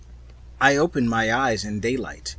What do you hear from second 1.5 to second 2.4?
in daylight.